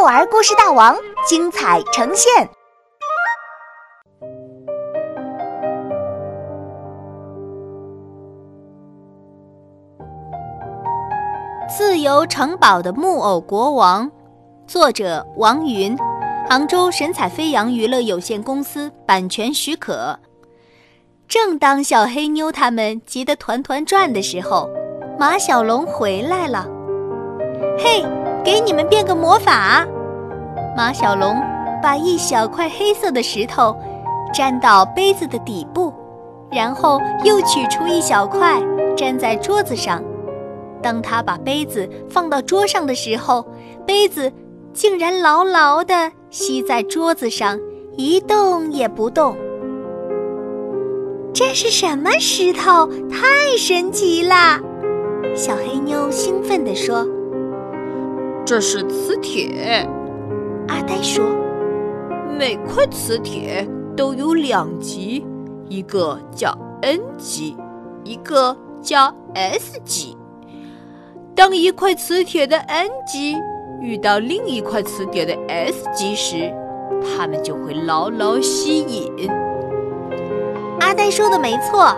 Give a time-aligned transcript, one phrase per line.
[0.00, 0.96] 幼儿故事大王
[1.28, 2.48] 精彩呈现。
[11.68, 14.10] 自由城堡的木偶国王，
[14.66, 15.94] 作者王云，
[16.48, 20.18] 杭州神采飞扬娱乐有限公司版权许可。
[21.28, 24.66] 正当小黑妞他们急得团团转的时候，
[25.18, 26.66] 马小龙回来了。
[27.78, 28.02] 嘿，
[28.44, 29.86] 给你们变个魔法！
[30.76, 31.36] 马小龙
[31.82, 33.76] 把一小块黑色的石头
[34.32, 35.92] 粘到杯子的底部，
[36.50, 38.60] 然后又取出一小块
[38.96, 40.02] 粘在桌子上。
[40.82, 43.44] 当他把杯子放到桌上的时候，
[43.86, 44.32] 杯子
[44.72, 47.58] 竟然牢牢地吸在桌子上，
[47.96, 49.36] 一动也不动。
[51.34, 52.86] 这是什么石头？
[53.10, 54.58] 太神奇了！
[55.34, 57.06] 小黑妞兴奋地说
[58.50, 59.88] ：“这是磁铁。”
[60.66, 61.24] 阿呆说
[62.36, 63.64] ：“每块磁铁
[63.96, 65.24] 都有两极，
[65.68, 67.56] 一个叫 N 极，
[68.02, 70.16] 一个叫 S 极。
[71.32, 73.36] 当一块磁铁的 N 极
[73.80, 76.52] 遇到另一块磁铁的 S 极时，
[77.16, 79.30] 它们就会牢牢吸引。”
[80.80, 81.94] 阿呆说的没错，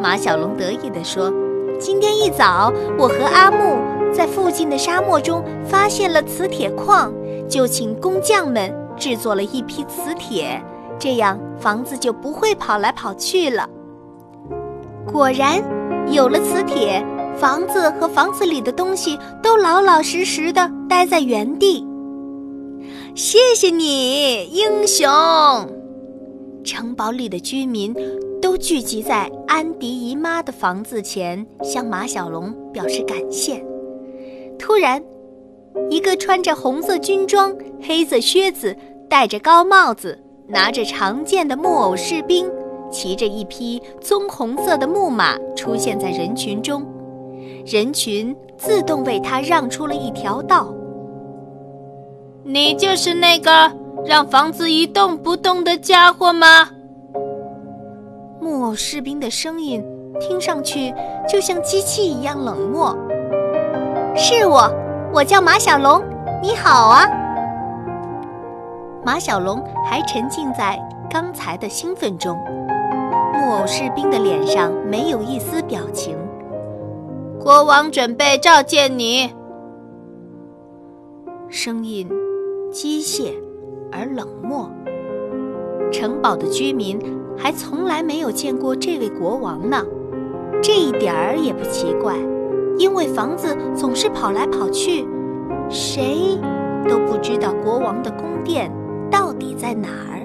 [0.00, 1.30] 马小龙得意地说
[1.78, 3.76] ：“今天一早，我和阿木
[4.16, 7.12] 在附近的沙漠中发现了磁铁矿，
[7.48, 10.62] 就请工匠们制作了一批磁铁，
[10.98, 13.68] 这样房子就不会跑来跑去了。
[15.12, 15.62] 果然，
[16.10, 17.04] 有了磁铁，
[17.36, 21.86] 房子和房子里的东西都老老实实的待在原地。
[23.14, 25.08] 谢谢你，英雄！”
[26.64, 27.94] 城堡里的居民
[28.40, 33.62] 都聚集在安迪姨妈的房子前，向马小龙表示感谢。
[34.58, 35.02] 突然，
[35.90, 38.76] 一个穿着红色军装、黑色靴子、
[39.08, 42.50] 戴着高帽子、拿着长剑的木偶士兵，
[42.90, 46.86] 骑着一匹棕红色的木马出现在人群中，
[47.66, 50.72] 人群自动为他让出了一条道。
[52.44, 53.72] 你就是那个。
[54.04, 56.68] 让房子一动不动的家伙吗？
[58.38, 59.82] 木偶士兵的声音
[60.20, 60.92] 听上去
[61.26, 62.94] 就像机器一样冷漠。
[64.16, 64.70] 是我，
[65.12, 66.00] 我叫马小龙。
[66.40, 67.04] 你好啊。
[69.04, 70.78] 马小龙还沉浸在
[71.10, 72.38] 刚才的兴奋中，
[73.32, 76.16] 木偶士兵的脸上没有一丝表情。
[77.40, 79.34] 国王准备召见你。
[81.48, 82.08] 声音
[82.72, 83.32] 机械。
[83.96, 84.68] 而冷漠。
[85.92, 86.98] 城堡的居民
[87.38, 89.84] 还从来没有见过这位国王呢，
[90.60, 92.16] 这一点儿也不奇怪，
[92.78, 95.06] 因为房子总是跑来跑去，
[95.68, 96.38] 谁
[96.88, 98.70] 都不知道国王的宫殿
[99.10, 100.20] 到底在哪儿。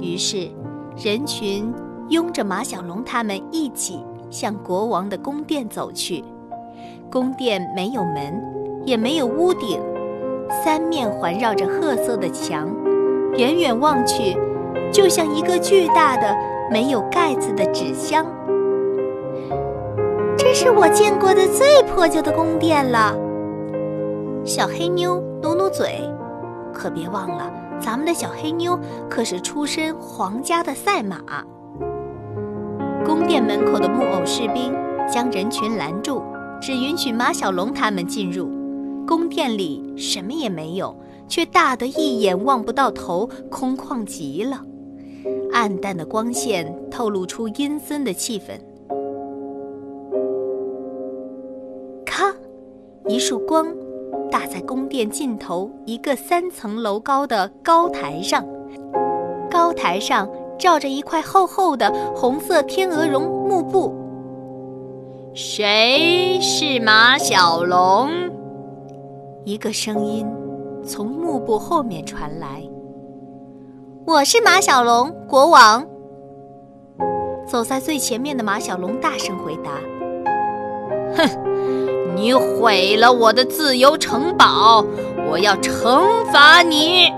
[0.00, 0.48] 于是，
[0.96, 1.72] 人群
[2.08, 6.24] 拥着马小龙他们一起向国王的宫殿走去。
[7.10, 8.42] 宫殿没有门，
[8.84, 9.80] 也没有屋顶。
[10.64, 12.74] 三面环绕着褐色的墙，
[13.36, 14.34] 远远望去，
[14.90, 16.34] 就像一个巨大的
[16.70, 18.24] 没有盖子的纸箱。
[20.60, 23.16] 是我见过的最破旧的宫殿了。
[24.44, 26.00] 小黑妞努努嘴，
[26.74, 27.48] 可别忘了，
[27.80, 28.76] 咱们的小黑妞
[29.08, 31.20] 可是出身皇家的赛马。
[33.06, 34.74] 宫殿门口的木偶士兵
[35.08, 36.24] 将人群拦住，
[36.60, 38.48] 只允许马小龙他们进入。
[39.06, 40.92] 宫殿里什么也没有，
[41.28, 44.60] 却大得一眼望不到头，空旷极了。
[45.52, 48.58] 暗淡的光线透露出阴森的气氛。
[53.08, 53.66] 一束光
[54.30, 58.44] 打在宫殿尽头一个三层楼高的高台上，
[59.50, 63.94] 高台上罩着一块厚厚的红色天鹅绒幕布。
[65.32, 68.10] 谁是马小龙？
[69.46, 70.26] 一个声音
[70.84, 72.62] 从幕布后面传来
[74.06, 75.82] ：“我是马小龙，国王。”
[77.48, 79.70] 走在最前面的马小龙大声回答
[81.16, 81.26] ：“哼，
[82.18, 84.84] 你毁了我的自由城堡，
[85.30, 87.12] 我要惩罚你！”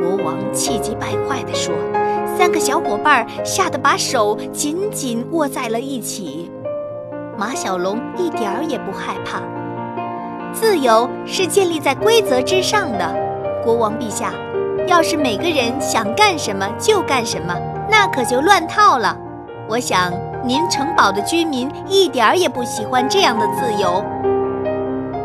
[0.00, 1.74] 国王气急败坏地说。
[2.36, 6.50] 三个小伙伴吓得把手紧紧握在了一起。
[7.38, 9.40] 马小龙一点儿也不害怕。
[10.52, 13.14] 自由是建立在规则之上的，
[13.64, 14.32] 国王陛下，
[14.88, 17.56] 要是每个人想干什么就干什么，
[17.88, 19.16] 那可就乱套了。
[19.68, 20.12] 我想
[20.44, 24.04] 您城堡的居民一点儿也不喜欢这样的自由。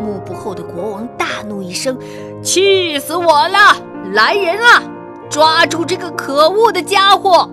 [0.01, 1.97] 幕布后的国王大怒一声
[2.41, 3.75] ：“气死我了！
[4.13, 4.81] 来人啊，
[5.29, 7.49] 抓住这个可恶的家伙！”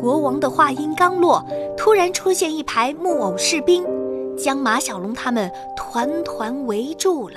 [0.00, 1.44] 国王的话音刚落，
[1.76, 3.84] 突然出现一排木偶士兵，
[4.36, 7.36] 将马小龙他们团团围住了。